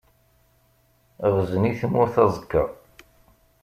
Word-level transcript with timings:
Ɣzen 1.35 1.69
i 1.69 1.73
tmurt 1.79 2.15
aẓekka. 2.23 2.63